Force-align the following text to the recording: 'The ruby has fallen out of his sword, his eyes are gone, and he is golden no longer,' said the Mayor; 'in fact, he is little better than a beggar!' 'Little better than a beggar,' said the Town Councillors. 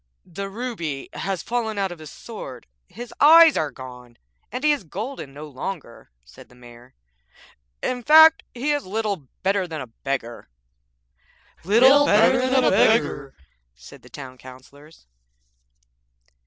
'The 0.25 0.49
ruby 0.49 1.09
has 1.13 1.43
fallen 1.43 1.77
out 1.77 1.91
of 1.91 1.99
his 1.99 2.09
sword, 2.09 2.65
his 2.87 3.13
eyes 3.19 3.55
are 3.55 3.69
gone, 3.69 4.17
and 4.51 4.63
he 4.63 4.71
is 4.71 4.83
golden 4.83 5.31
no 5.31 5.47
longer,' 5.47 6.09
said 6.25 6.49
the 6.49 6.55
Mayor; 6.55 6.95
'in 7.83 8.01
fact, 8.01 8.41
he 8.55 8.71
is 8.71 8.83
little 8.83 9.27
better 9.43 9.67
than 9.67 9.79
a 9.79 9.85
beggar!' 9.85 10.49
'Little 11.63 12.07
better 12.07 12.49
than 12.49 12.63
a 12.63 12.71
beggar,' 12.71 13.35
said 13.75 14.01
the 14.01 14.09
Town 14.09 14.39
Councillors. 14.39 15.05